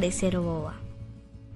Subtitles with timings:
[0.00, 0.80] Parecer boba.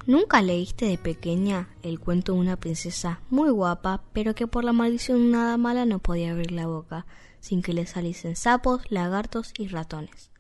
[0.06, 4.75] ¿Nunca leíste de pequeña el cuento de una princesa muy guapa, pero que por la
[4.75, 7.06] maldición nada mala no podía abrir la boca,
[7.41, 10.31] sin que le saliesen sapos, lagartos y ratones?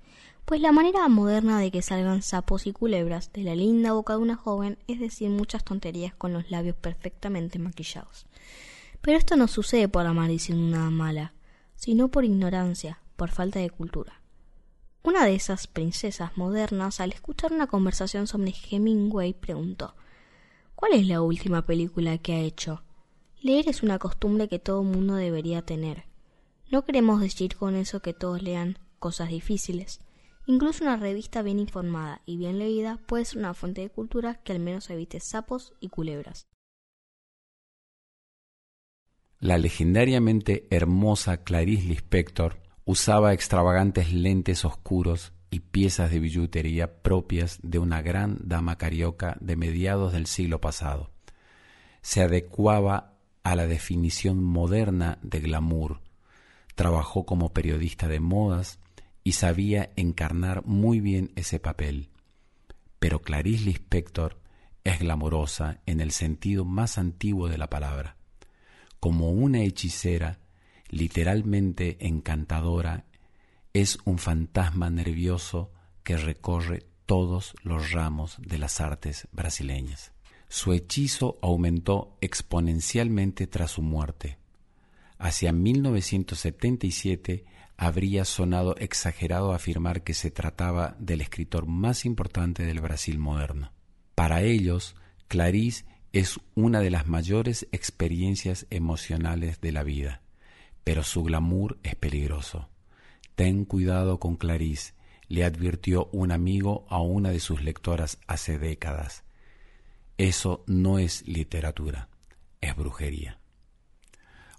[0.44, 4.18] Pues la manera moderna de que salgan sapos y culebras de la linda boca de
[4.18, 8.26] una joven es decir muchas tonterías con los labios perfectamente maquillados.
[9.00, 11.32] Pero esto no sucede por la maldición nada mala,
[11.74, 14.20] sino por ignorancia, por falta de cultura.
[15.04, 19.94] Una de esas princesas modernas, al escuchar una conversación sobre Hemingway, preguntó
[20.74, 22.82] ¿Cuál es la última película que ha hecho?
[23.42, 26.04] Leer es una costumbre que todo mundo debería tener.
[26.70, 30.00] No queremos decir con eso que todos lean cosas difíciles.
[30.46, 34.52] Incluso una revista bien informada y bien leída puede ser una fuente de cultura que
[34.52, 36.46] al menos evite sapos y culebras.
[39.38, 47.78] La legendariamente hermosa Clarice Lispector Usaba extravagantes lentes oscuros y piezas de billutería propias de
[47.78, 51.10] una gran dama carioca de mediados del siglo pasado.
[52.02, 56.02] Se adecuaba a la definición moderna de glamour.
[56.74, 58.78] Trabajó como periodista de modas
[59.22, 62.10] y sabía encarnar muy bien ese papel.
[62.98, 64.38] Pero Clarice Lispector
[64.84, 68.16] es glamorosa en el sentido más antiguo de la palabra.
[69.00, 70.40] Como una hechicera,
[70.94, 73.04] literalmente encantadora,
[73.72, 75.72] es un fantasma nervioso
[76.04, 80.12] que recorre todos los ramos de las artes brasileñas.
[80.48, 84.38] Su hechizo aumentó exponencialmente tras su muerte.
[85.18, 87.44] Hacia 1977
[87.76, 93.72] habría sonado exagerado afirmar que se trataba del escritor más importante del Brasil moderno.
[94.14, 94.94] Para ellos,
[95.26, 100.20] Clarice es una de las mayores experiencias emocionales de la vida
[100.84, 102.68] pero su glamour es peligroso.
[103.34, 104.92] Ten cuidado con Clarice,
[105.28, 109.24] le advirtió un amigo a una de sus lectoras hace décadas.
[110.18, 112.08] Eso no es literatura,
[112.60, 113.40] es brujería.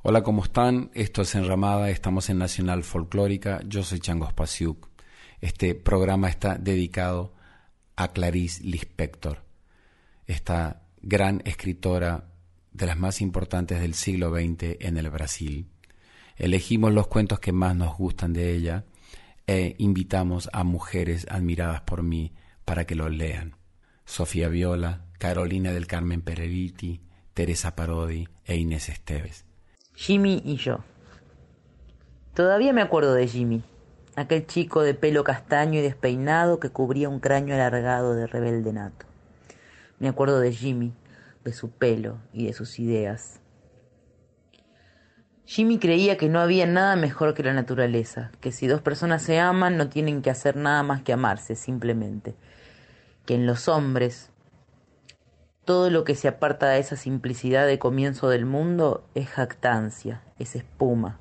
[0.02, 0.92] Hola, ¿cómo están?
[0.94, 4.90] Esto es Enramada, estamos en Nacional Folclórica, yo soy Changos Pasiuk.
[5.42, 7.34] Este programa está dedicado
[7.96, 9.44] a Clarice Lispector,
[10.26, 12.32] esta gran escritora
[12.72, 15.70] de las más importantes del siglo XX en el Brasil
[16.38, 18.86] elegimos los cuentos que más nos gustan de ella
[19.48, 22.34] e invitamos a mujeres admiradas por mí
[22.66, 23.56] para que los lean.
[24.06, 27.02] Sofía Viola, Carolina del Carmen Pereriti,
[27.34, 29.46] Teresa Parodi e Inés Esteves.
[29.94, 30.84] Jimmy y yo.
[32.34, 33.64] Todavía me acuerdo de Jimmy,
[34.16, 39.06] aquel chico de pelo castaño y despeinado que cubría un cráneo alargado de rebelde nato.
[40.00, 40.94] Me acuerdo de Jimmy,
[41.44, 43.40] de su pelo y de sus ideas,
[45.46, 49.40] Jimmy creía que no había nada mejor que la naturaleza, que si dos personas se
[49.40, 52.36] aman no tienen que hacer nada más que amarse simplemente,
[53.26, 54.32] que en los hombres
[55.66, 60.56] todo lo que se aparta de esa simplicidad de comienzo del mundo es jactancia, es
[60.56, 61.20] espuma.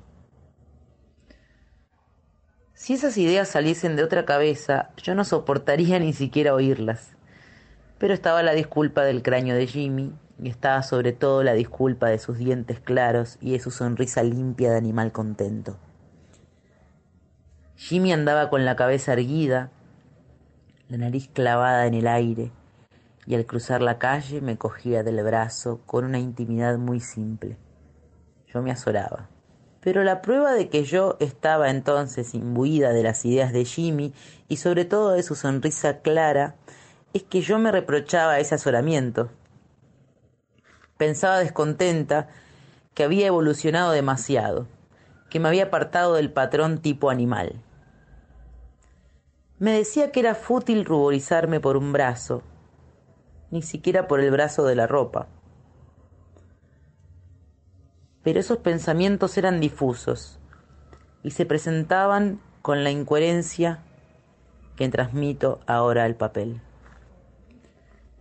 [2.73, 7.11] Si esas ideas saliesen de otra cabeza, yo no soportaría ni siquiera oírlas.
[7.97, 12.19] Pero estaba la disculpa del cráneo de Jimmy, y estaba sobre todo la disculpa de
[12.19, 15.77] sus dientes claros y de su sonrisa limpia de animal contento.
[17.75, 19.71] Jimmy andaba con la cabeza erguida,
[20.87, 22.51] la nariz clavada en el aire,
[23.25, 27.57] y al cruzar la calle me cogía del brazo con una intimidad muy simple.
[28.53, 29.29] Yo me azoraba.
[29.81, 34.13] Pero la prueba de que yo estaba entonces imbuida de las ideas de Jimmy
[34.47, 36.55] y sobre todo de su sonrisa clara
[37.13, 39.29] es que yo me reprochaba ese azoramiento.
[40.97, 42.29] Pensaba descontenta
[42.93, 44.67] que había evolucionado demasiado,
[45.29, 47.61] que me había apartado del patrón tipo animal.
[49.59, 52.43] Me decía que era fútil ruborizarme por un brazo,
[53.51, 55.27] ni siquiera por el brazo de la ropa.
[58.23, 60.39] Pero esos pensamientos eran difusos
[61.23, 63.83] y se presentaban con la incoherencia
[64.75, 66.61] que transmito ahora al papel.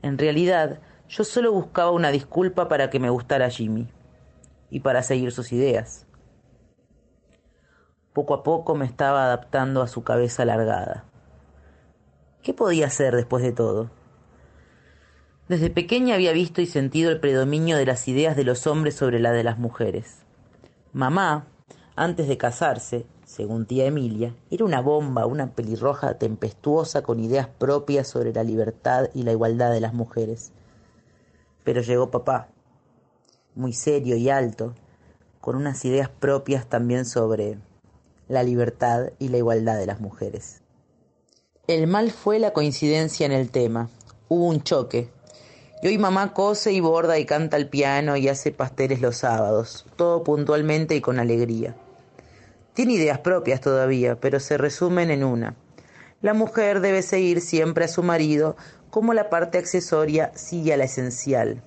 [0.02, 3.88] En realidad, yo solo buscaba una disculpa para que me gustara Jimmy
[4.70, 6.06] y para seguir sus ideas.
[8.12, 11.04] Poco a poco me estaba adaptando a su cabeza alargada.
[12.42, 13.90] ¿Qué podía hacer después de todo?
[15.48, 19.18] Desde pequeña había visto y sentido el predominio de las ideas de los hombres sobre
[19.20, 20.22] la de las mujeres.
[20.92, 21.46] Mamá,
[21.96, 28.08] antes de casarse, según tía Emilia, era una bomba, una pelirroja tempestuosa con ideas propias
[28.08, 30.52] sobre la libertad y la igualdad de las mujeres.
[31.64, 32.48] Pero llegó papá,
[33.54, 34.74] muy serio y alto,
[35.40, 37.58] con unas ideas propias también sobre
[38.28, 40.62] la libertad y la igualdad de las mujeres.
[41.66, 43.88] El mal fue la coincidencia en el tema.
[44.28, 45.10] Hubo un choque,
[45.82, 49.84] y hoy mamá cose y borda y canta al piano y hace pasteles los sábados,
[49.96, 51.74] todo puntualmente y con alegría.
[52.72, 55.56] Tiene ideas propias todavía, pero se resumen en una.
[56.22, 58.56] La mujer debe seguir siempre a su marido
[58.94, 61.64] como la parte accesoria sigue a la esencial.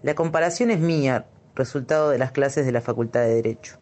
[0.00, 1.26] La comparación es mía,
[1.56, 3.80] resultado de las clases de la Facultad de Derecho.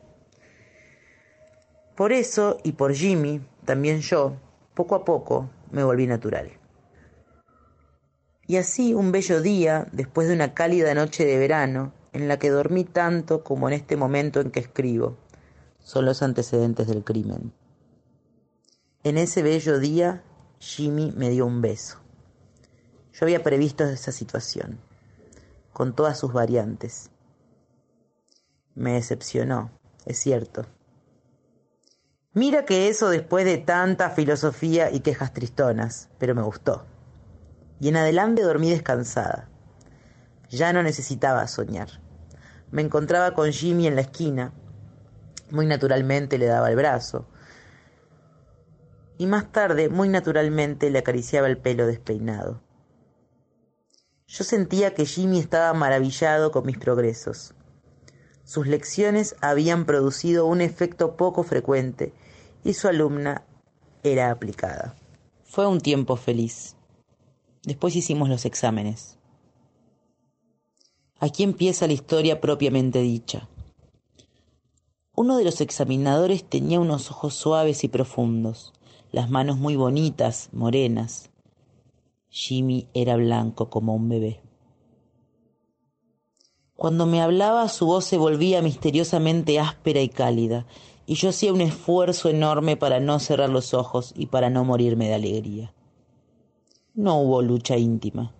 [1.94, 4.38] Por eso, y por Jimmy, también yo,
[4.72, 6.52] poco a poco me volví natural.
[8.46, 12.48] Y así un bello día, después de una cálida noche de verano, en la que
[12.48, 15.18] dormí tanto como en este momento en que escribo,
[15.80, 17.52] son los antecedentes del crimen.
[19.04, 20.22] En ese bello día,
[20.60, 21.99] Jimmy me dio un beso.
[23.20, 24.80] Yo había previsto esa situación,
[25.74, 27.10] con todas sus variantes.
[28.74, 29.70] Me decepcionó,
[30.06, 30.64] es cierto.
[32.32, 36.86] Mira que eso después de tanta filosofía y quejas tristonas, pero me gustó
[37.80, 39.48] y en adelante dormí descansada.
[40.50, 41.88] Ya no necesitaba soñar.
[42.70, 44.52] Me encontraba con Jimmy en la esquina.
[45.50, 47.26] Muy naturalmente le daba el brazo.
[49.18, 52.60] Y más tarde, muy naturalmente, le acariciaba el pelo despeinado.
[54.30, 57.52] Yo sentía que Jimmy estaba maravillado con mis progresos.
[58.44, 62.14] Sus lecciones habían producido un efecto poco frecuente
[62.62, 63.44] y su alumna
[64.04, 64.94] era aplicada.
[65.42, 66.76] Fue un tiempo feliz.
[67.64, 69.18] Después hicimos los exámenes.
[71.18, 73.48] Aquí empieza la historia propiamente dicha.
[75.16, 78.72] Uno de los examinadores tenía unos ojos suaves y profundos,
[79.10, 81.29] las manos muy bonitas, morenas.
[82.30, 84.40] Jimmy era blanco como un bebé.
[86.76, 90.64] Cuando me hablaba su voz se volvía misteriosamente áspera y cálida,
[91.06, 95.08] y yo hacía un esfuerzo enorme para no cerrar los ojos y para no morirme
[95.08, 95.74] de alegría.
[96.94, 98.32] No hubo lucha íntima.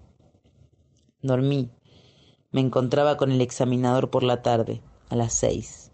[1.20, 1.70] Dormí.
[2.52, 5.90] Me encontraba con el examinador por la tarde, a las seis.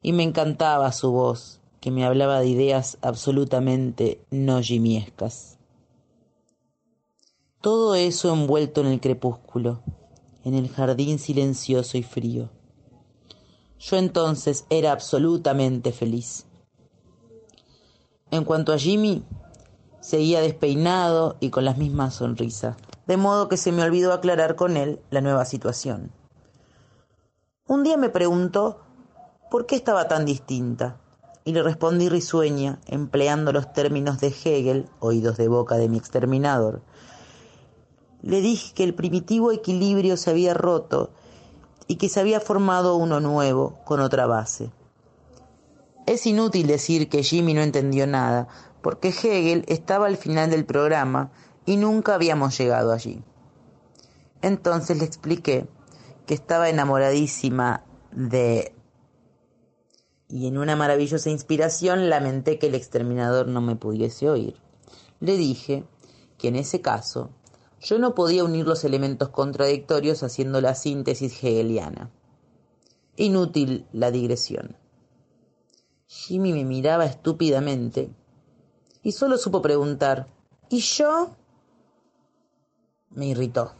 [0.00, 5.55] Y me encantaba su voz, que me hablaba de ideas absolutamente no gimiescas.
[7.66, 9.82] Todo eso envuelto en el crepúsculo,
[10.44, 12.48] en el jardín silencioso y frío.
[13.80, 16.46] Yo entonces era absolutamente feliz.
[18.30, 19.24] En cuanto a Jimmy,
[19.98, 22.76] Seguía despeinado y con la misma sonrisa,
[23.08, 26.12] de modo que se me olvidó aclarar con él la nueva situación.
[27.66, 28.82] Un día me preguntó
[29.50, 31.00] por qué estaba tan distinta,
[31.46, 36.82] y le respondí risueña, empleando los términos de Hegel, oídos de boca de mi exterminador.
[38.26, 41.10] Le dije que el primitivo equilibrio se había roto
[41.86, 44.72] y que se había formado uno nuevo, con otra base.
[46.06, 48.48] Es inútil decir que Jimmy no entendió nada,
[48.82, 51.30] porque Hegel estaba al final del programa
[51.66, 53.22] y nunca habíamos llegado allí.
[54.42, 55.68] Entonces le expliqué
[56.26, 58.74] que estaba enamoradísima de...
[60.28, 64.56] Y en una maravillosa inspiración lamenté que el exterminador no me pudiese oír.
[65.20, 65.84] Le dije
[66.38, 67.30] que en ese caso
[67.80, 72.10] yo no podía unir los elementos contradictorios haciendo la síntesis hegeliana.
[73.16, 74.76] Inútil la digresión.
[76.06, 78.10] Jimmy me miraba estúpidamente
[79.02, 80.28] y solo supo preguntar
[80.68, 81.36] ¿Y yo?
[83.10, 83.72] Me irritó.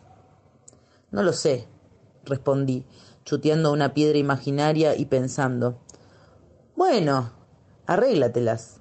[1.10, 1.66] No lo sé,
[2.24, 2.86] respondí,
[3.24, 5.80] chuteando una piedra imaginaria y pensando.
[6.76, 7.32] Bueno,
[7.86, 8.80] arréglatelas.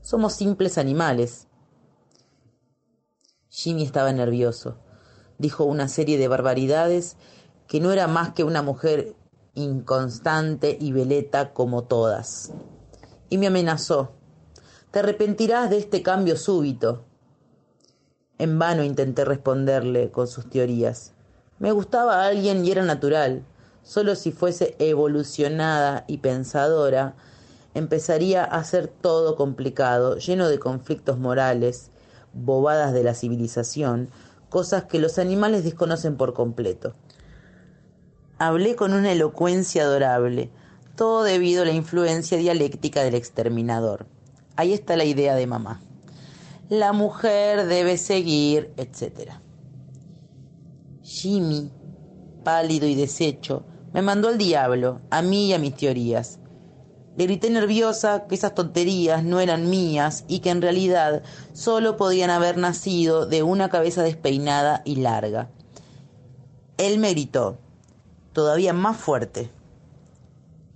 [0.00, 1.47] Somos simples animales.
[3.58, 4.76] Jimmy estaba nervioso.
[5.38, 7.16] Dijo una serie de barbaridades
[7.66, 9.16] que no era más que una mujer
[9.54, 12.52] inconstante y veleta como todas.
[13.28, 14.12] Y me amenazó.
[14.92, 17.02] Te arrepentirás de este cambio súbito.
[18.38, 21.14] En vano intenté responderle con sus teorías.
[21.58, 23.44] Me gustaba a alguien y era natural.
[23.82, 27.16] Solo si fuese evolucionada y pensadora,
[27.74, 31.90] empezaría a ser todo complicado, lleno de conflictos morales,
[32.32, 34.10] bobadas de la civilización,
[34.48, 36.94] cosas que los animales desconocen por completo.
[38.38, 40.50] Hablé con una elocuencia adorable,
[40.96, 44.06] todo debido a la influencia dialéctica del exterminador.
[44.56, 45.80] Ahí está la idea de mamá.
[46.68, 49.32] La mujer debe seguir, etc.
[51.02, 51.70] Jimmy,
[52.44, 56.37] pálido y deshecho, me mandó al diablo, a mí y a mis teorías.
[57.18, 62.30] Le grité nerviosa que esas tonterías no eran mías y que en realidad solo podían
[62.30, 65.50] haber nacido de una cabeza despeinada y larga.
[66.76, 67.58] Él me gritó,
[68.32, 69.50] todavía más fuerte,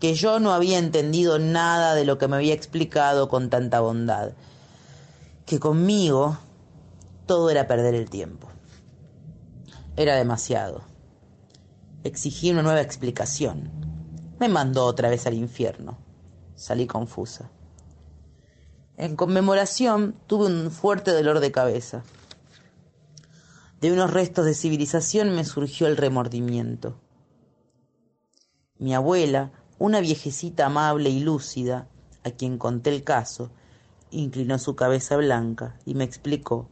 [0.01, 4.33] que yo no había entendido nada de lo que me había explicado con tanta bondad,
[5.47, 6.39] que conmigo
[7.27, 8.49] todo era perder el tiempo.
[9.95, 10.83] Era demasiado.
[12.03, 13.71] Exigí una nueva explicación.
[14.41, 15.99] Me mandó otra vez al infierno.
[16.63, 17.51] Salí confusa.
[18.97, 22.05] En conmemoración tuve un fuerte dolor de cabeza.
[23.81, 27.01] De unos restos de civilización me surgió el remordimiento.
[28.79, 29.51] Mi abuela,
[29.81, 31.89] una viejecita amable y lúcida,
[32.23, 33.51] a quien conté el caso,
[34.13, 36.69] inclinó su cabeza blanca y me explicó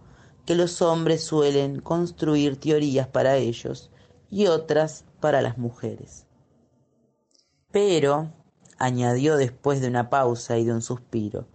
[0.46, 3.90] que los hombres suelen construir teorías para ellos
[4.30, 6.28] y otras para las mujeres.
[7.72, 8.30] Pero,
[8.80, 11.46] añadió después de una pausa y de un suspiro,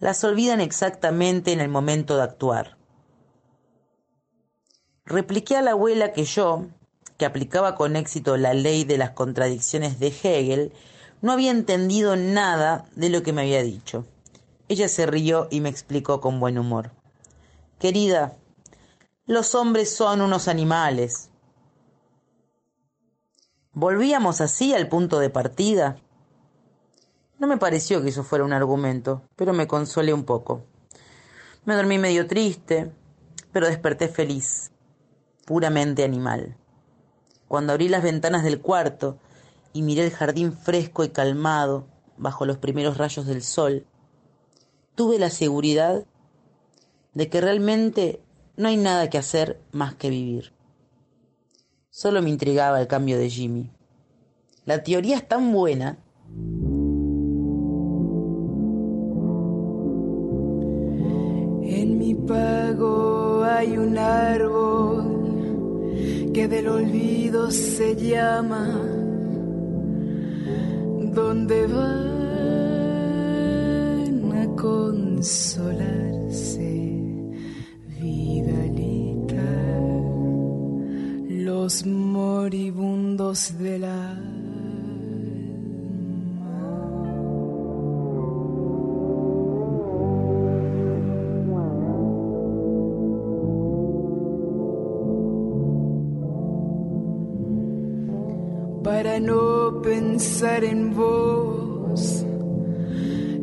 [0.00, 2.76] las olvidan exactamente en el momento de actuar.
[5.04, 6.66] Repliqué a la abuela que yo,
[7.16, 10.72] que aplicaba con éxito la ley de las contradicciones de Hegel,
[11.20, 14.04] no había entendido nada de lo que me había dicho.
[14.68, 16.90] Ella se rió y me explicó con buen humor.
[17.78, 18.36] Querida,
[19.26, 21.30] los hombres son unos animales.
[23.72, 25.96] ¿Volvíamos así al punto de partida?
[27.44, 30.64] No me pareció que eso fuera un argumento, pero me consolé un poco.
[31.66, 32.90] Me dormí medio triste,
[33.52, 34.72] pero desperté feliz,
[35.44, 36.56] puramente animal
[37.54, 39.18] cuando abrí las ventanas del cuarto
[39.72, 41.86] y miré el jardín fresco y calmado
[42.16, 43.86] bajo los primeros rayos del sol,
[44.96, 46.04] tuve la seguridad
[47.12, 48.20] de que realmente
[48.56, 50.52] no hay nada que hacer más que vivir.
[51.90, 53.70] Solo me intrigaba el cambio de Jimmy.
[54.64, 55.98] La teoría es tan buena.
[62.26, 65.14] Pago hay un árbol
[66.32, 68.80] que del olvido se llama,
[71.12, 71.92] donde van
[74.32, 75.82] a consolarse,
[78.00, 79.52] vidalita,
[81.28, 84.18] los moribundos de la
[99.04, 102.24] para no pensar en vos,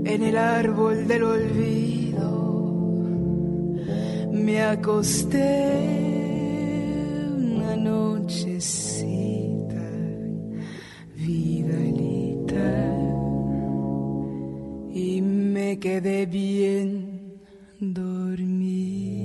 [0.04, 2.32] en el árbol del olvido.
[4.32, 5.78] Me acosté
[7.38, 8.72] una nochecita,
[11.16, 12.98] vidalita,
[14.92, 17.40] y me quedé bien
[17.80, 19.21] dormida.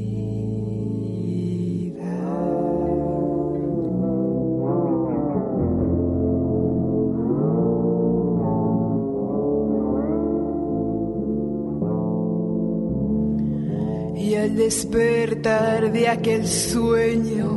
[14.66, 17.48] Despertar de aquel sueño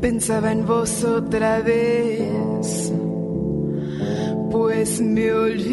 [0.00, 2.92] pensaba en vos otra vez,
[4.50, 5.68] pues me olvidé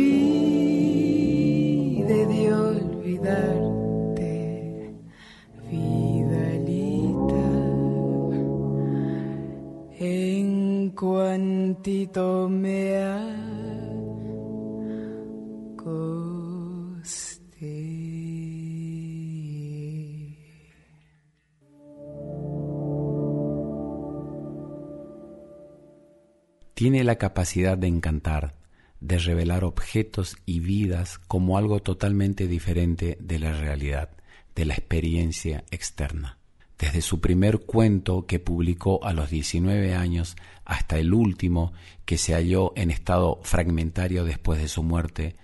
[2.34, 3.84] de olvidarte,
[5.72, 7.48] vidalita,
[10.00, 13.55] en cuantito me acosté.
[26.76, 28.54] Tiene la capacidad de encantar,
[29.00, 34.10] de revelar objetos y vidas como algo totalmente diferente de la realidad,
[34.56, 36.38] de la experiencia externa.
[36.78, 41.72] Desde su primer cuento que publicó a los 19 años hasta el último
[42.04, 45.38] que se halló en estado fragmentario después de su muerte,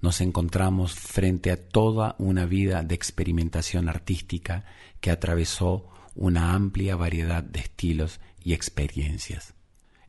[0.00, 4.64] nos encontramos frente a toda una vida de experimentación artística
[5.02, 9.57] que atravesó una amplia variedad de estilos y experiencias.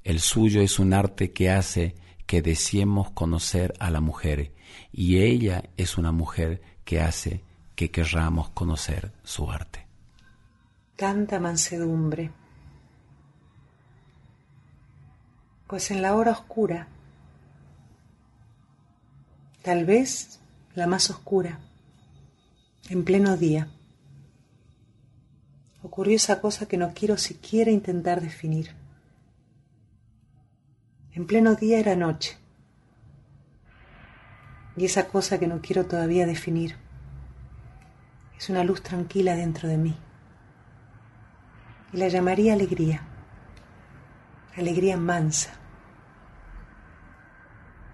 [0.10, 1.94] El suyo es un arte que hace
[2.26, 4.52] que deseemos conocer a la mujer
[4.92, 7.44] y ella es una mujer que hace
[7.76, 9.86] que querramos conocer su arte.
[10.96, 12.32] Tanta mansedumbre.
[15.68, 16.88] Pues en la hora oscura
[19.62, 20.40] tal vez
[20.74, 21.60] la más oscura,
[22.90, 23.68] en pleno día.
[25.84, 28.79] Ocurrió esa cosa que no quiero siquiera intentar definir.
[31.20, 32.38] En pleno día era noche.
[34.78, 36.78] Y esa cosa que no quiero todavía definir
[38.38, 39.98] es una luz tranquila dentro de mí.
[41.92, 43.02] Y la llamaría alegría.
[44.56, 45.60] Alegría mansa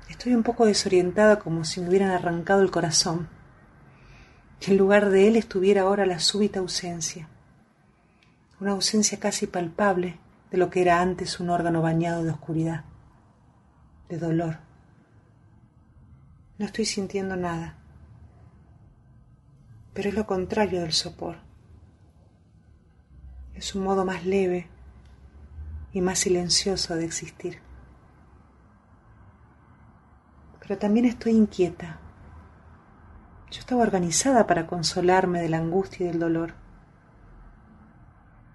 [0.08, 3.28] Estoy un poco desorientada como si me hubieran arrancado el corazón.
[4.62, 7.28] Y en lugar de él estuviera ahora la súbita ausencia.
[8.60, 10.20] Una ausencia casi palpable
[10.52, 12.86] de lo que era antes un órgano bañado de oscuridad,
[14.10, 14.58] de dolor.
[16.58, 17.76] No estoy sintiendo nada,
[19.94, 21.38] pero es lo contrario del sopor.
[23.54, 24.68] Es un modo más leve
[25.94, 27.66] y más silencioso de existir
[30.68, 32.00] pero también estoy inquieta.
[33.52, 36.56] Yo estaba organizada para consolarme de la angustia y del dolor.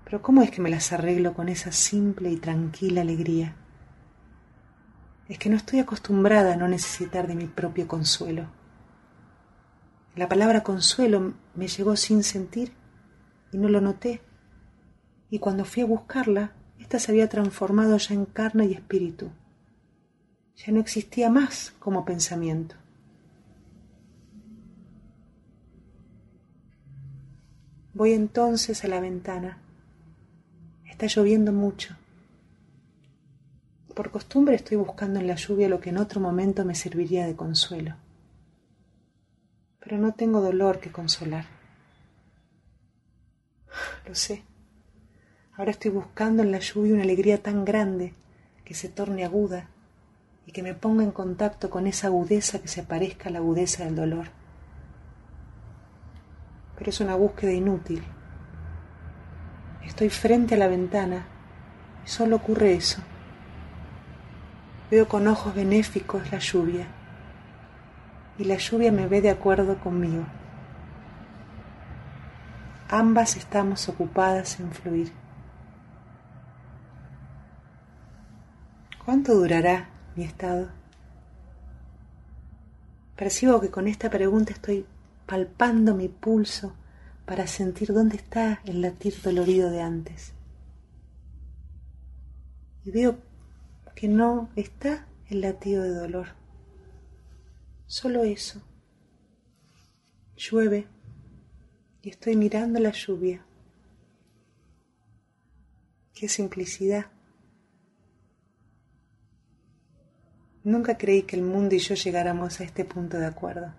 [0.05, 3.55] Pero ¿cómo es que me las arreglo con esa simple y tranquila alegría?
[5.31, 8.49] Es que no estoy acostumbrada a no necesitar de mi propio consuelo.
[10.15, 12.75] La palabra consuelo me llegó sin sentir
[13.51, 14.21] y no lo noté.
[15.31, 19.31] Y cuando fui a buscarla, ésta se había transformado ya en carne y espíritu
[20.65, 22.77] ya no existía más como pensamiento.
[27.95, 29.59] Voy entonces a la ventana.
[30.85, 31.97] Está lloviendo mucho.
[33.95, 37.35] Por costumbre estoy buscando en la lluvia lo que en otro momento me serviría de
[37.35, 37.97] consuelo.
[39.81, 41.47] Pero no tengo dolor que consolar.
[44.07, 44.45] Lo sé.
[45.57, 48.15] Ahora estoy buscando en la lluvia una alegría tan grande
[48.65, 49.69] que se torne aguda
[50.47, 53.85] y que me ponga en contacto con esa agudeza que se parezca a la agudeza
[53.85, 54.29] del dolor.
[56.79, 58.03] Pero es una búsqueda inútil.
[59.85, 61.27] Estoy frente a la ventana
[62.05, 63.03] y solo ocurre eso.
[64.91, 66.87] Veo con ojos benéficos la lluvia
[68.39, 70.25] y la lluvia me ve de acuerdo conmigo.
[72.89, 75.13] Ambas estamos ocupadas en fluir.
[79.05, 80.69] ¿Cuánto durará mi estado.
[83.17, 84.87] Percibo que con esta pregunta estoy
[85.27, 86.75] palpando mi pulso
[87.27, 90.33] para sentir dónde está el latir dolorido de antes.
[92.85, 93.19] Y veo
[94.01, 96.29] que no está el latido de dolor.
[97.87, 98.63] Solo eso.
[100.39, 100.87] Llueve
[102.01, 103.45] y estoy mirando la lluvia.
[106.15, 107.11] Qué simplicidad.
[110.65, 113.75] Nunca creí que el mundo y yo llegáramos a este punto de acuerdo.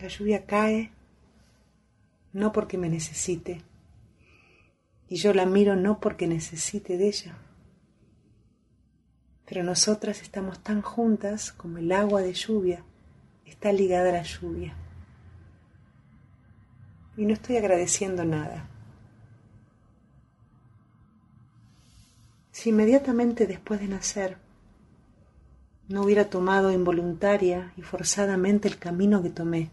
[0.00, 0.90] La lluvia cae
[2.32, 3.62] no porque me necesite,
[5.08, 7.36] y yo la miro no porque necesite de ella.
[9.46, 12.84] Pero nosotras estamos tan juntas como el agua de lluvia
[13.44, 14.74] está ligada a la lluvia.
[17.16, 18.68] Y no estoy agradeciendo nada.
[22.50, 24.36] Si inmediatamente después de nacer
[25.88, 29.70] no hubiera tomado involuntaria y forzadamente el camino que tomé,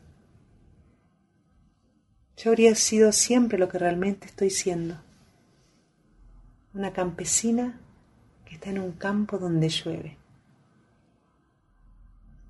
[2.38, 4.98] yo habría sido siempre lo que realmente estoy siendo,
[6.74, 7.80] una campesina
[8.46, 10.18] que está en un campo donde llueve,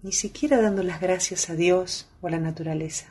[0.03, 3.07] ni siquiera dando las gracias a Dios o a la naturaleza.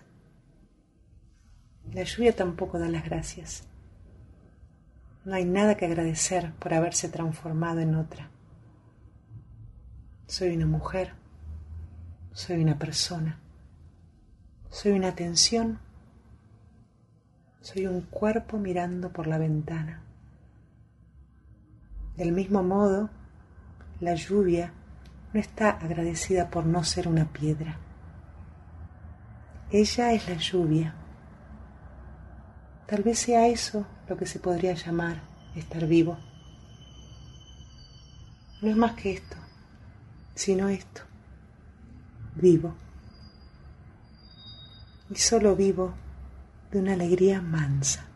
[1.93, 3.65] La lluvia tampoco da las gracias.
[5.25, 8.31] No hay nada que agradecer por haberse transformado en otra.
[10.27, 11.13] Soy una mujer,
[12.33, 13.41] soy una persona,
[14.71, 15.81] soy una atención,
[17.61, 20.03] soy un cuerpo mirando por la ventana.
[22.21, 23.09] Del mismo modo,
[23.99, 24.75] la lluvia
[25.33, 27.79] no está agradecida por no ser una piedra.
[29.71, 30.95] Ella es la lluvia.
[32.87, 35.23] Tal vez sea eso lo que se podría llamar
[35.57, 36.19] estar vivo.
[38.61, 39.37] No es más que esto,
[40.35, 41.01] sino esto,
[42.35, 42.75] vivo.
[45.09, 45.95] Y solo vivo
[46.71, 48.11] de una alegría mansa.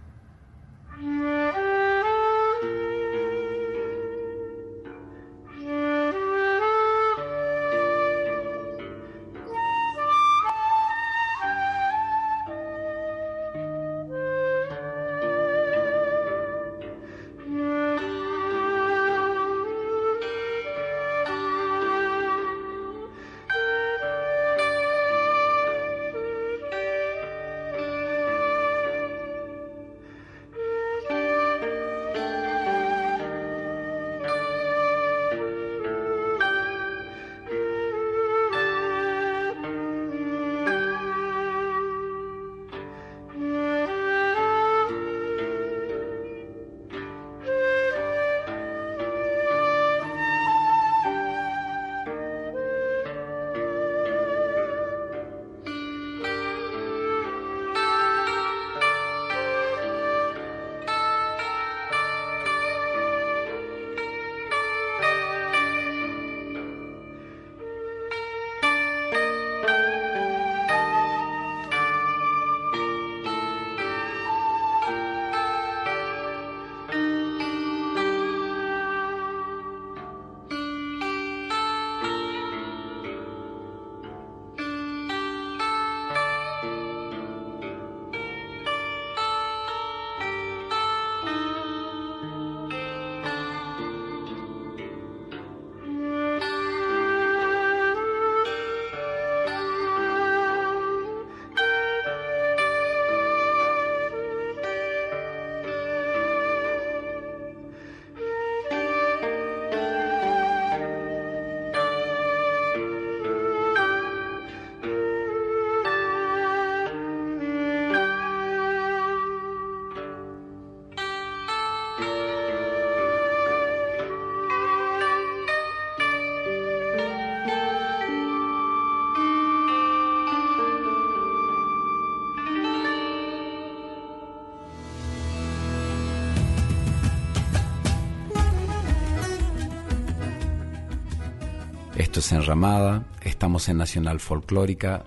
[142.33, 145.05] Enramada, estamos en Nacional Folclórica.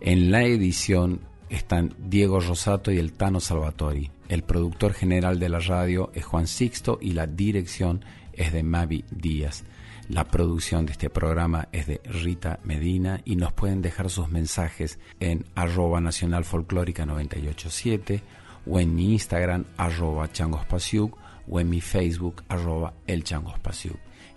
[0.00, 4.10] En la edición están Diego Rosato y el Tano Salvatori.
[4.28, 9.04] El productor general de la radio es Juan Sixto y la dirección es de Mavi
[9.10, 9.64] Díaz.
[10.08, 14.98] La producción de este programa es de Rita Medina y nos pueden dejar sus mensajes
[15.20, 18.22] en arroba nacional folclórica 987
[18.66, 21.16] o en mi Instagram arroba changospasiuk
[21.50, 23.24] o en mi Facebook arroba el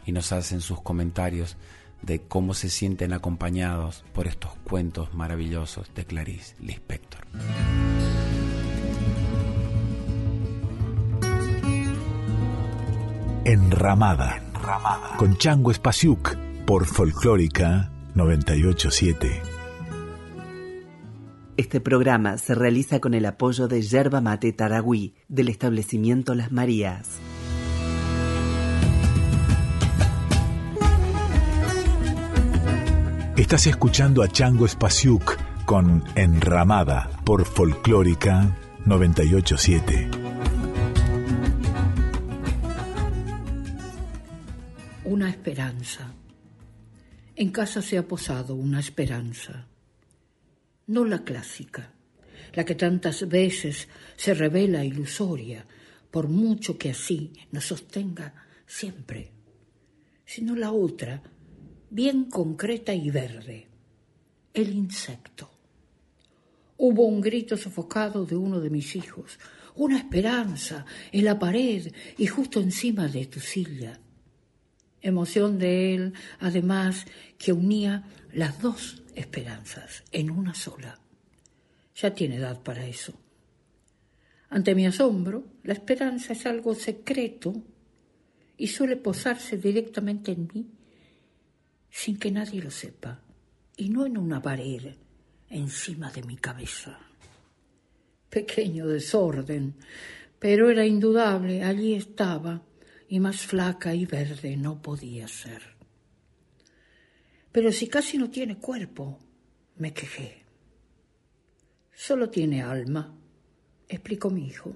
[0.05, 1.57] y nos hacen sus comentarios
[2.01, 7.21] de cómo se sienten acompañados por estos cuentos maravillosos de Clarice Lispector.
[13.43, 15.17] Enramada, Enramada.
[15.17, 16.35] con Chango Espasiuk
[16.65, 19.41] por Folclórica 987.
[21.57, 27.19] Este programa se realiza con el apoyo de Yerba Mate Taragüí del establecimiento Las Marías.
[33.37, 40.11] Estás escuchando a Chango Spasiuk con Enramada por Folclórica 987.
[45.05, 46.13] Una esperanza.
[47.37, 49.65] En casa se ha posado una esperanza.
[50.87, 51.93] No la clásica,
[52.53, 55.65] la que tantas veces se revela ilusoria,
[56.11, 58.33] por mucho que así nos sostenga
[58.67, 59.31] siempre,
[60.25, 61.23] sino la otra
[61.91, 63.67] bien concreta y verde.
[64.53, 65.51] El insecto.
[66.77, 69.37] Hubo un grito sofocado de uno de mis hijos,
[69.75, 73.99] una esperanza en la pared y justo encima de tu silla.
[75.01, 77.05] Emoción de él, además,
[77.37, 80.99] que unía las dos esperanzas en una sola.
[81.95, 83.13] Ya tiene edad para eso.
[84.49, 87.53] Ante mi asombro, la esperanza es algo secreto
[88.57, 90.67] y suele posarse directamente en mí
[91.91, 93.21] sin que nadie lo sepa,
[93.77, 94.95] y no en una pared
[95.49, 96.97] encima de mi cabeza.
[98.29, 99.75] Pequeño desorden,
[100.39, 102.63] pero era indudable, allí estaba,
[103.09, 105.61] y más flaca y verde no podía ser.
[107.51, 109.19] Pero si casi no tiene cuerpo,
[109.75, 110.45] me quejé.
[111.93, 113.13] Solo tiene alma,
[113.89, 114.73] explicó mi hijo.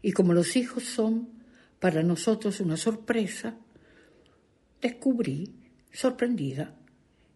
[0.00, 1.42] Y como los hijos son
[1.80, 3.58] para nosotros una sorpresa,
[4.80, 5.65] descubrí,
[5.96, 6.74] sorprendida,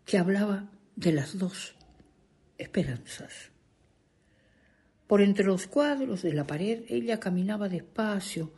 [0.04, 1.74] que hablaba de las dos
[2.58, 3.32] esperanzas.
[5.06, 8.52] Por entre los cuadros de la pared ella caminaba despacio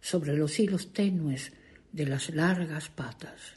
[0.00, 1.52] sobre los hilos tenues
[1.92, 3.54] de las largas patas.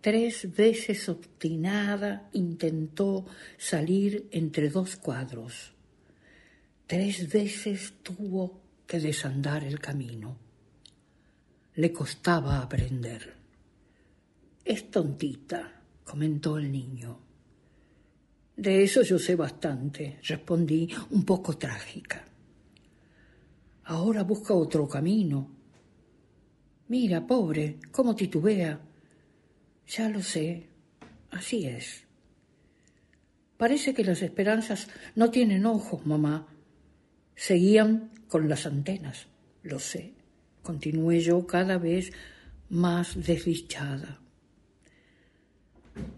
[0.00, 3.26] Tres veces obstinada intentó
[3.58, 5.74] salir entre dos cuadros.
[6.86, 10.38] Tres veces tuvo que desandar el camino.
[11.74, 13.36] Le costaba aprender.
[14.66, 17.20] Es tontita, comentó el niño.
[18.56, 22.24] De eso yo sé bastante, respondí un poco trágica.
[23.84, 25.52] Ahora busca otro camino.
[26.88, 28.80] Mira, pobre, cómo titubea.
[29.86, 30.66] Ya lo sé,
[31.30, 32.04] así es.
[33.56, 36.48] Parece que las esperanzas no tienen ojos, mamá.
[37.36, 39.28] Seguían con las antenas,
[39.62, 40.14] lo sé.
[40.64, 42.12] Continué yo cada vez
[42.68, 44.25] más desdichada.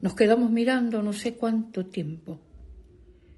[0.00, 2.40] Nos quedamos mirando no sé cuánto tiempo,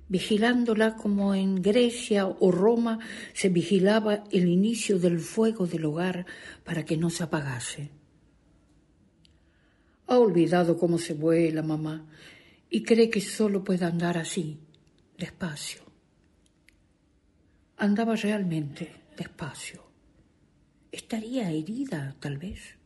[0.09, 2.99] vigilándola como en Grecia o Roma
[3.33, 6.27] se vigilaba el inicio del fuego del hogar
[6.65, 7.91] para que no se apagase.
[10.07, 12.07] Ha olvidado cómo se vuela, mamá,
[12.69, 14.59] y cree que solo puede andar así,
[15.17, 15.83] despacio.
[17.77, 19.85] Andaba realmente despacio.
[20.91, 22.77] ¿Estaría herida, tal vez?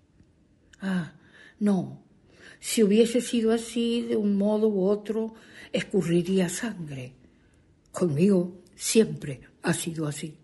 [0.80, 1.14] Ah,
[1.58, 2.03] no,
[2.66, 5.34] si hubiese sido así, de un modo u otro,
[5.70, 7.12] escurriría sangre.
[7.92, 10.38] Conmigo siempre ha sido así.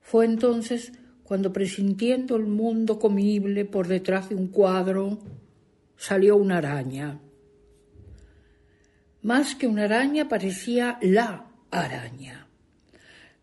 [0.00, 0.90] Fue entonces
[1.22, 5.20] cuando, presintiendo el mundo comible por detrás de un cuadro,
[5.96, 7.20] salió una araña.
[9.22, 12.48] Más que una araña parecía la araña.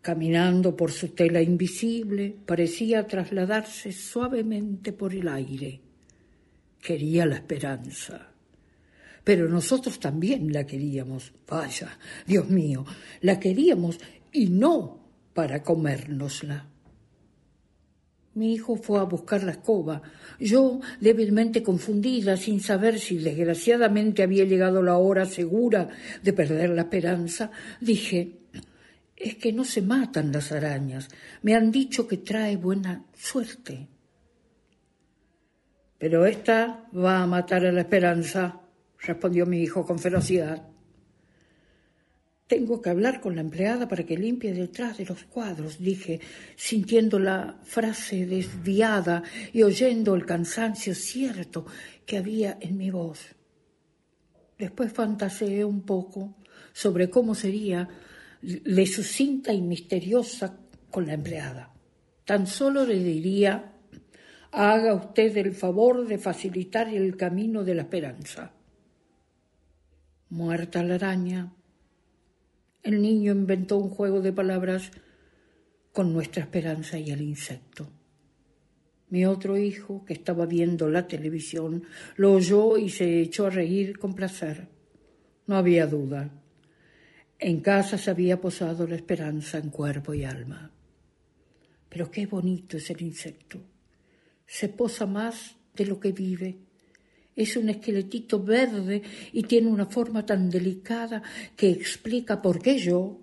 [0.02, 5.87] Caminando por su tela invisible, parecía trasladarse suavemente por el aire
[6.88, 8.32] quería la esperanza.
[9.22, 11.34] Pero nosotros también la queríamos.
[11.46, 11.90] Vaya,
[12.26, 12.86] Dios mío,
[13.20, 14.00] la queríamos
[14.32, 14.98] y no
[15.34, 16.66] para comérnosla.
[18.36, 20.02] Mi hijo fue a buscar la escoba.
[20.40, 25.90] Yo, débilmente confundida, sin saber si desgraciadamente había llegado la hora segura
[26.24, 28.44] de perder la esperanza, dije,
[29.14, 31.10] es que no se matan las arañas.
[31.42, 33.90] Me han dicho que trae buena suerte.
[35.98, 38.62] Pero esta va a matar a la esperanza,
[39.00, 40.68] respondió mi hijo con ferocidad.
[42.48, 46.22] Tengo que hablar con la empleada para que limpie detrás de los cuadros, dije,
[46.56, 51.66] sintiendo la frase desviada y oyendo el cansancio cierto
[52.06, 53.36] que había en mi voz.
[54.58, 56.38] Después fantaseé un poco
[56.72, 57.90] sobre cómo sería
[58.42, 60.58] le sucinta y misteriosa
[60.90, 61.74] con la empleada.
[62.24, 63.74] Tan solo le diría
[64.52, 68.52] haga usted el favor de facilitar el camino de la esperanza.
[70.30, 71.54] Muerta la araña,
[72.84, 74.92] el niño inventó un juego de palabras
[75.92, 77.88] con nuestra esperanza y el insecto.
[79.10, 81.84] Mi otro hijo, que estaba viendo la televisión,
[82.18, 84.68] lo oyó y se echó a reír con placer.
[85.48, 86.30] No había duda.
[87.40, 90.72] En casa se había posado la esperanza en cuerpo y alma.
[91.88, 93.60] Pero qué bonito es el insecto
[94.48, 96.58] se posa más de lo que vive.
[97.36, 101.22] Es un esqueletito verde y tiene una forma tan delicada
[101.56, 103.20] que explica por qué yo,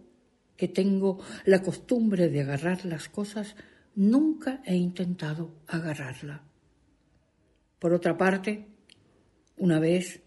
[0.57, 3.57] que tengo la costumbre de agarrar las cosas,
[3.97, 6.45] nunca he intentado agarrarla.
[7.81, 8.69] Por otra parte,
[9.57, 10.23] una vez,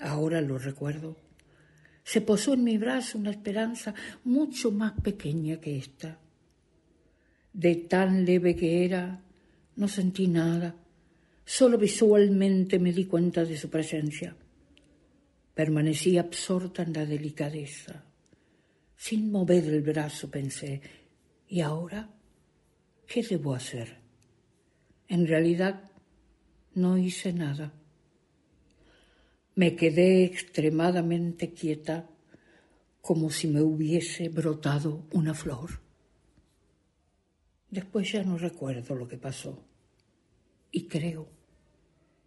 [0.00, 1.16] ahora lo recuerdo,
[2.04, 6.18] se posó en mi brazo una esperanza mucho más pequeña que esta.
[7.52, 9.21] De tan leve que era,
[9.76, 10.74] no sentí nada,
[11.44, 14.36] solo visualmente me di cuenta de su presencia.
[15.54, 18.04] Permanecí absorta en la delicadeza.
[18.96, 20.80] Sin mover el brazo pensé,
[21.48, 22.08] ¿y ahora
[23.06, 23.98] qué debo hacer?
[25.08, 25.90] En realidad
[26.74, 27.74] no hice nada.
[29.54, 32.08] Me quedé extremadamente quieta
[33.02, 35.81] como si me hubiese brotado una flor.
[37.72, 39.58] Después ya no recuerdo lo que pasó
[40.70, 41.26] y creo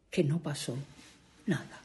[0.09, 0.75] que no pasó
[1.45, 1.84] nada.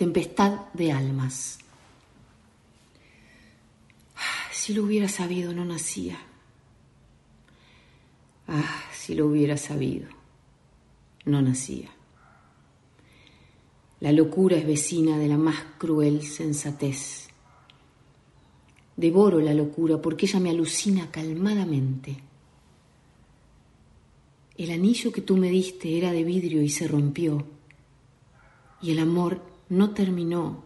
[0.00, 1.58] Tempestad de almas.
[4.50, 6.18] Si lo hubiera sabido, no nacía.
[8.48, 10.08] Ah, si lo hubiera sabido,
[11.26, 11.90] no nacía.
[14.00, 17.28] La locura es vecina de la más cruel sensatez.
[18.96, 22.16] Devoro la locura porque ella me alucina calmadamente.
[24.56, 27.44] El anillo que tú me diste era de vidrio y se rompió,
[28.80, 30.64] y el amor no terminó,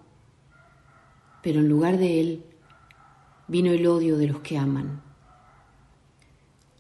[1.43, 2.43] pero en lugar de él
[3.47, 5.03] vino el odio de los que aman.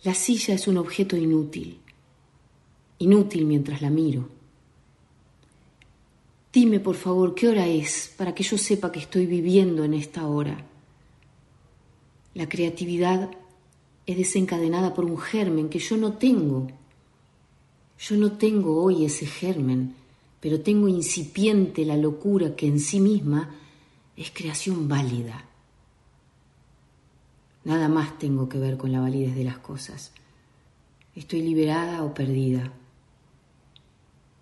[0.02, 1.80] La silla es un objeto inútil,
[2.98, 4.28] inútil mientras la miro.
[6.50, 10.26] Dime, por favor, qué hora es para que yo sepa que estoy viviendo en esta
[10.26, 10.64] hora.
[12.32, 13.30] La creatividad
[14.06, 16.68] es desencadenada por un germen que yo no tengo.
[17.98, 19.94] Yo no tengo hoy ese germen
[20.44, 23.48] pero tengo incipiente la locura que en sí misma
[24.14, 25.42] es creación válida.
[27.64, 30.12] Nada más tengo que ver con la validez de las cosas.
[31.16, 32.70] Estoy liberada o perdida.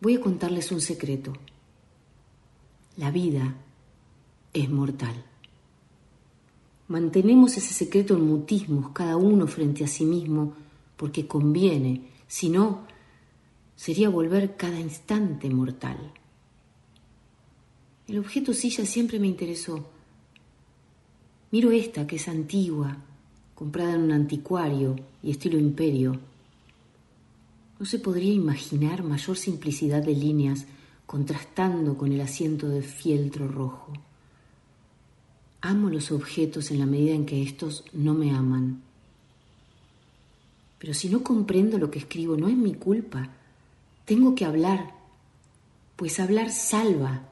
[0.00, 1.34] Voy a contarles un secreto.
[2.96, 3.54] La vida
[4.52, 5.14] es mortal.
[6.88, 10.54] Mantenemos ese secreto en mutismos, cada uno frente a sí mismo,
[10.96, 12.90] porque conviene, si no,
[13.82, 15.98] sería volver cada instante mortal.
[18.06, 19.84] El objeto silla siempre me interesó.
[21.50, 22.96] Miro esta que es antigua,
[23.56, 26.16] comprada en un anticuario y estilo imperio.
[27.80, 30.64] No se podría imaginar mayor simplicidad de líneas
[31.04, 33.92] contrastando con el asiento de fieltro rojo.
[35.60, 38.80] Amo los objetos en la medida en que estos no me aman.
[40.78, 43.41] Pero si no comprendo lo que escribo, no es mi culpa
[44.04, 44.94] tengo que hablar,
[45.96, 47.28] pues hablar salva,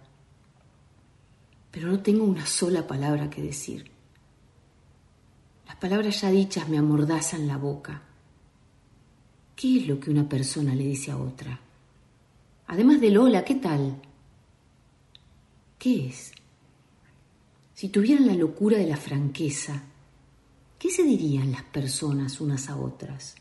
[1.70, 3.90] pero no tengo una sola palabra que decir.
[5.66, 8.02] Las palabras ya dichas me amordazan la boca.
[9.54, 11.60] ¿Qué es lo que una persona le dice a otra?
[12.66, 14.00] Además de Lola, ¿qué tal?
[15.78, 16.32] ¿Qué es?
[17.74, 19.82] Si tuvieran la locura de la franqueza,
[20.78, 23.34] ¿qué se dirían las personas unas a otras?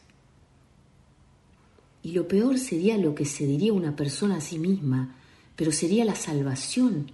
[2.10, 5.16] Y lo peor sería lo que se diría una persona a sí misma,
[5.56, 7.12] pero sería la salvación.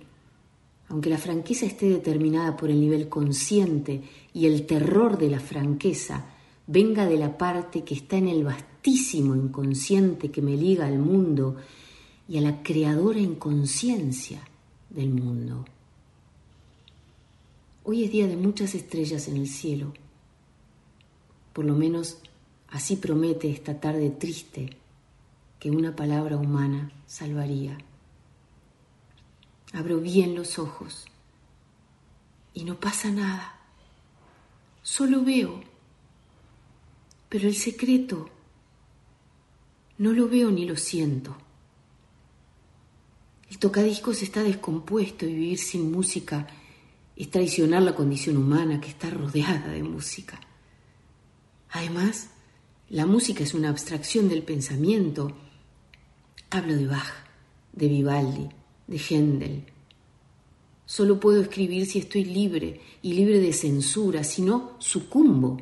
[0.87, 4.01] Aunque la franqueza esté determinada por el nivel consciente
[4.33, 6.27] y el terror de la franqueza
[6.65, 11.57] venga de la parte que está en el vastísimo inconsciente que me liga al mundo
[12.29, 14.47] y a la creadora inconsciencia
[14.89, 15.65] del mundo.
[17.83, 19.91] Hoy es día de muchas estrellas en el cielo.
[21.51, 22.19] Por lo menos
[22.69, 24.84] así promete esta tarde triste
[25.59, 27.77] que una palabra humana salvaría.
[29.73, 31.05] Abro bien los ojos
[32.53, 33.59] y no pasa nada.
[34.81, 35.61] Solo veo.
[37.29, 38.29] Pero el secreto
[39.97, 41.35] no lo veo ni lo siento.
[43.49, 46.47] El tocadiscos está descompuesto y vivir sin música
[47.15, 50.39] es traicionar la condición humana que está rodeada de música.
[51.71, 52.29] Además,
[52.89, 55.35] la música es una abstracción del pensamiento.
[56.55, 57.11] Hablo de Bach,
[57.73, 58.47] de Vivaldi,
[58.87, 59.65] de Händel.
[60.85, 65.57] Solo puedo escribir si estoy libre y libre de censura, si no, sucumbo.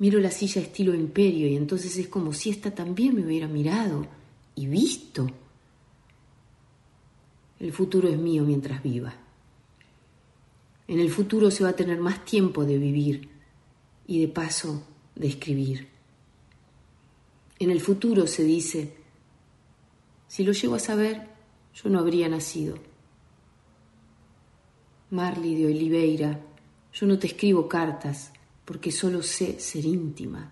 [0.00, 4.06] Miro la silla estilo imperio y entonces es como si ésta también me hubiera mirado
[4.54, 5.26] y visto.
[7.58, 9.14] El futuro es mío mientras viva.
[10.86, 13.30] En el futuro se va a tener más tiempo de vivir
[14.06, 15.88] y de paso de escribir.
[17.58, 19.01] En el futuro se dice,
[20.32, 21.28] si lo llego a saber,
[21.74, 22.76] yo no habría nacido.
[25.10, 26.40] Marley de Oliveira,
[26.90, 28.32] yo no te escribo cartas
[28.64, 30.50] porque solo sé ser íntima.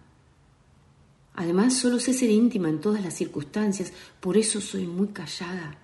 [1.32, 5.78] Además, solo sé ser íntima en todas las circunstancias, por eso soy muy callada.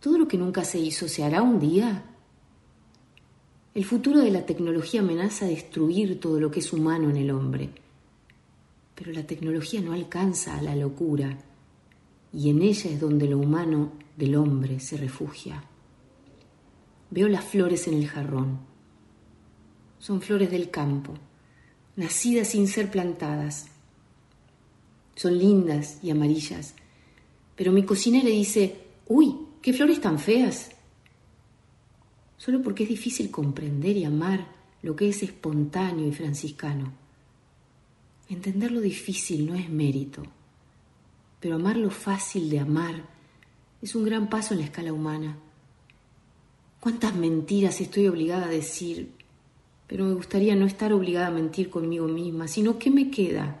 [0.00, 2.06] Todo lo que nunca se hizo se hará un día.
[3.72, 7.70] El futuro de la tecnología amenaza destruir todo lo que es humano en el hombre.
[8.96, 11.38] Pero la tecnología no alcanza a la locura
[12.34, 15.62] y en ella es donde lo humano del hombre se refugia.
[17.10, 18.58] Veo las flores en el jarrón.
[20.00, 21.14] Son flores del campo,
[21.96, 23.66] nacidas sin ser plantadas.
[25.14, 26.74] Son lindas y amarillas,
[27.54, 30.72] pero mi cocinera dice, uy, qué flores tan feas.
[32.36, 34.48] Solo porque es difícil comprender y amar
[34.82, 36.92] lo que es espontáneo y franciscano.
[38.28, 40.24] Entender lo difícil no es mérito,
[41.44, 43.04] pero amar lo fácil de amar
[43.82, 45.36] es un gran paso en la escala humana.
[46.80, 49.12] ¿Cuántas mentiras estoy obligada a decir?
[49.86, 53.60] Pero me gustaría no estar obligada a mentir conmigo misma, sino ¿qué me queda?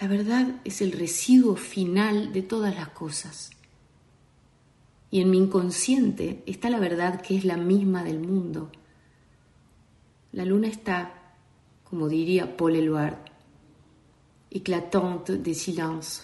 [0.00, 3.50] La verdad es el residuo final de todas las cosas.
[5.10, 8.70] Y en mi inconsciente está la verdad que es la misma del mundo.
[10.30, 11.34] La luna está,
[11.82, 13.33] como diría Paul Eluard,
[14.54, 16.22] éclatante de silence.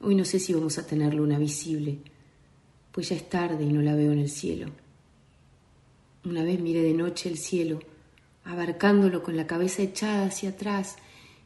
[0.00, 1.98] Hoy no sé si vamos a tener luna visible
[2.94, 4.70] pues ya es tarde y no la veo en el cielo.
[6.24, 7.80] Una vez miré de noche el cielo,
[8.44, 10.94] abarcándolo con la cabeza echada hacia atrás,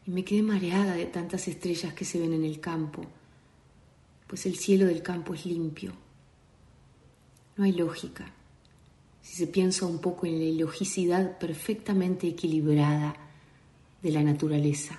[0.07, 3.03] y me quedé mareada de tantas estrellas que se ven en el campo,
[4.27, 5.95] pues el cielo del campo es limpio.
[7.57, 8.31] No hay lógica.
[9.23, 13.17] Si se piensa un poco en la ilogicidad perfectamente equilibrada
[14.03, 14.99] de la naturaleza,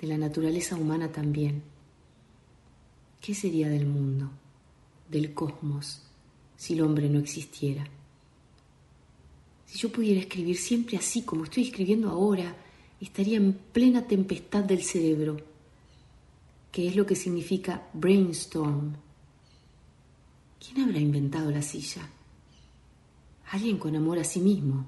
[0.00, 1.62] de la naturaleza humana también,
[3.20, 4.30] ¿qué sería del mundo?
[5.08, 6.02] del cosmos
[6.56, 7.86] si el hombre no existiera.
[9.66, 12.56] Si yo pudiera escribir siempre así como estoy escribiendo ahora,
[13.00, 15.36] estaría en plena tempestad del cerebro,
[16.72, 18.94] que es lo que significa brainstorm.
[20.58, 22.08] ¿Quién habrá inventado la silla?
[23.50, 24.86] Alguien con amor a sí mismo.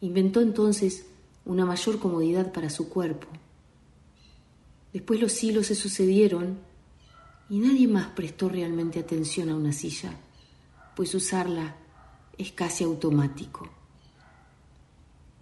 [0.00, 1.06] Inventó entonces
[1.44, 3.26] una mayor comodidad para su cuerpo.
[4.92, 6.58] Después los siglos se sucedieron
[7.50, 10.12] y nadie más prestó realmente atención a una silla,
[10.96, 11.76] pues usarla
[12.38, 13.68] es casi automático.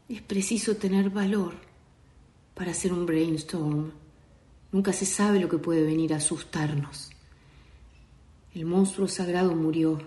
[0.08, 1.54] Es preciso tener valor
[2.54, 3.92] para hacer un brainstorm.
[4.72, 7.10] Nunca se sabe lo que puede venir a asustarnos.
[8.54, 9.98] El monstruo sagrado murió.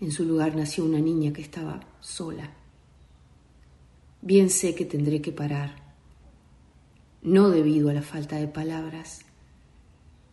[0.00, 2.54] En su lugar nació una niña que estaba sola.
[4.20, 5.94] Bien sé que tendré que parar,
[7.22, 9.20] no debido a la falta de palabras,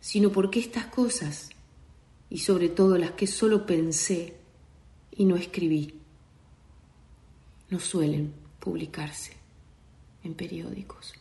[0.00, 1.50] sino porque estas cosas,
[2.28, 4.36] y sobre todo las que solo pensé
[5.12, 6.00] y no escribí,
[7.70, 9.32] no suelen publicarse
[10.22, 11.14] en periódicos.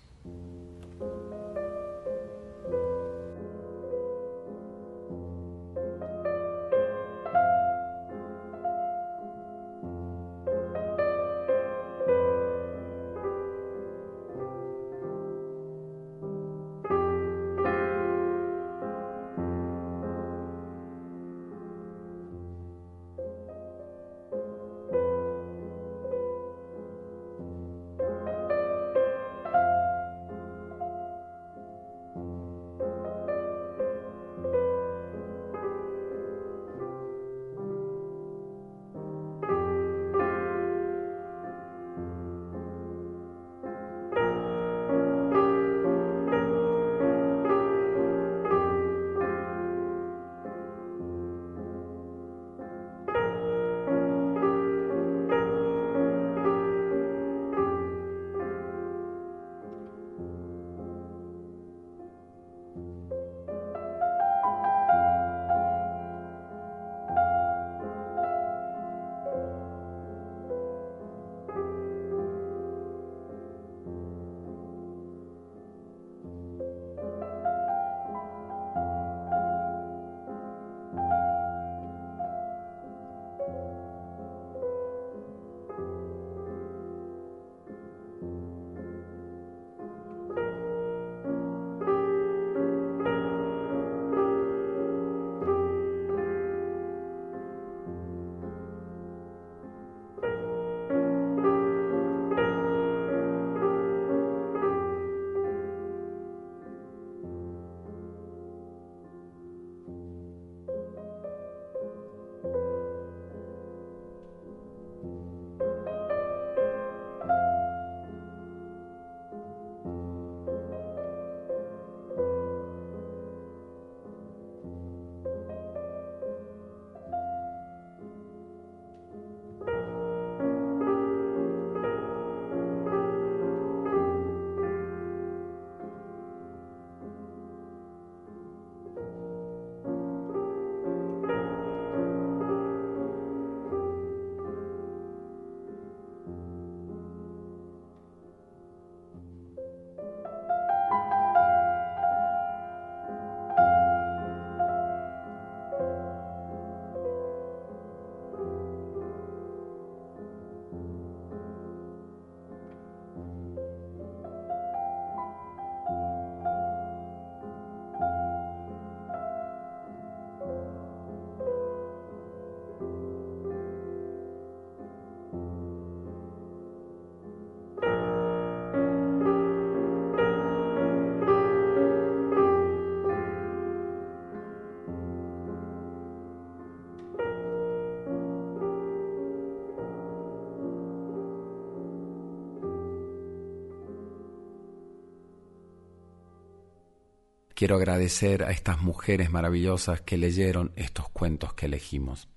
[197.65, 202.29] Quiero agradecer a estas mujeres maravillosas que leyeron estos cuentos que elegimos.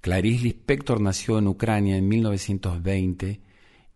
[0.00, 3.40] Clarice Lispector nació en Ucrania en 1920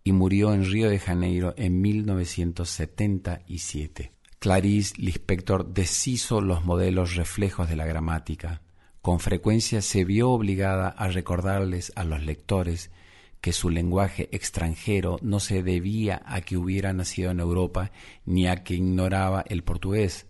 [0.05, 4.13] y murió en Río de Janeiro en 1977.
[4.39, 8.63] Clarice Lispector deshizo los modelos reflejos de la gramática.
[9.03, 12.93] Con frecuencia se vio obligada a recordarles a los lectores
[13.41, 17.91] que su lenguaje extranjero no se debía a que hubiera nacido en Europa
[18.25, 20.29] ni a que ignoraba el portugués.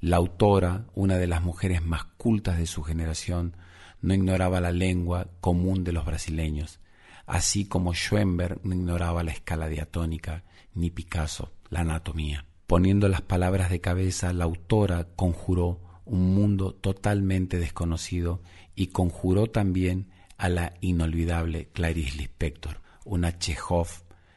[0.00, 3.56] La autora, una de las mujeres más cultas de su generación,
[4.00, 6.78] no ignoraba la lengua común de los brasileños,
[7.26, 12.46] así como Schoenberg no ignoraba la escala diatónica, ni Picasso la anatomía.
[12.68, 18.40] Poniendo las palabras de cabeza, la autora conjuró un mundo totalmente desconocido
[18.76, 23.88] y conjuró también a la inolvidable Clarice Lispector, una Chekhov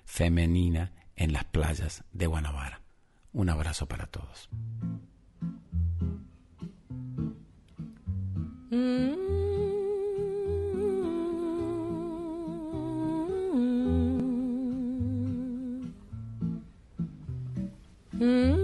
[0.05, 2.81] femenina en las playas de Guanabara.
[3.31, 4.49] Un abrazo para todos.
[8.71, 9.11] Mm-hmm.
[18.15, 18.60] Mm-hmm.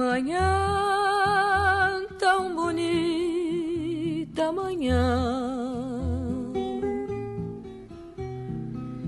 [0.00, 0.40] Manhã
[2.18, 4.96] tão bonita, manhã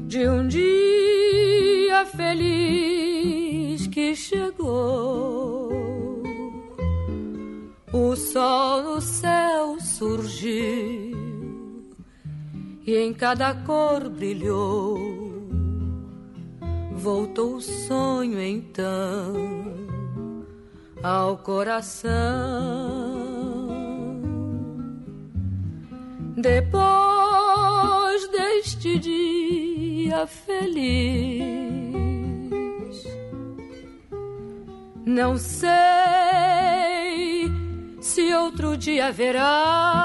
[0.07, 5.73] de um dia feliz que chegou.
[7.91, 11.17] O sol no céu surgiu
[12.87, 14.99] e em cada cor brilhou.
[16.95, 19.92] Voltou o sonho então
[21.03, 22.11] ao coração.
[26.37, 31.43] Depois deste dia feliz,
[35.05, 35.73] não sei
[38.01, 40.03] se outro dia haverá.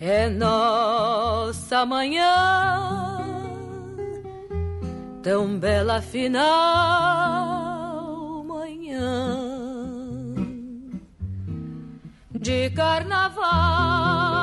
[0.00, 3.13] É nossa manhã
[5.24, 6.44] tão bela final
[8.44, 9.40] manhã
[12.30, 14.33] de carnaval.